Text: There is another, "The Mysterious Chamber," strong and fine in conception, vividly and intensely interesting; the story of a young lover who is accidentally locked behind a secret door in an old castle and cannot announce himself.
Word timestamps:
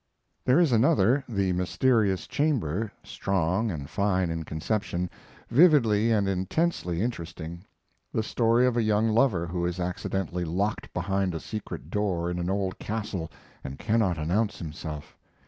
There 0.45 0.59
is 0.59 0.71
another, 0.71 1.23
"The 1.29 1.53
Mysterious 1.53 2.25
Chamber," 2.25 2.91
strong 3.03 3.69
and 3.69 3.87
fine 3.87 4.31
in 4.31 4.43
conception, 4.45 5.11
vividly 5.51 6.11
and 6.11 6.27
intensely 6.27 7.03
interesting; 7.03 7.65
the 8.11 8.23
story 8.23 8.65
of 8.65 8.75
a 8.75 8.81
young 8.81 9.09
lover 9.09 9.45
who 9.45 9.63
is 9.63 9.79
accidentally 9.79 10.43
locked 10.43 10.91
behind 10.91 11.35
a 11.35 11.39
secret 11.39 11.91
door 11.91 12.31
in 12.31 12.39
an 12.39 12.49
old 12.49 12.79
castle 12.79 13.31
and 13.63 13.77
cannot 13.77 14.17
announce 14.17 14.57
himself. 14.57 15.15